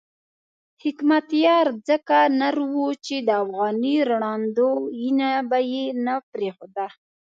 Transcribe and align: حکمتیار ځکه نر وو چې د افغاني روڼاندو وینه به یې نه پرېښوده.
حکمتیار 0.83 1.65
ځکه 1.87 2.17
نر 2.39 2.55
وو 2.71 2.87
چې 3.05 3.15
د 3.27 3.29
افغاني 3.43 3.95
روڼاندو 4.09 4.67
وینه 4.97 5.29
به 5.49 5.59
یې 5.71 5.85
نه 6.05 6.15
پرېښوده. 6.31 6.87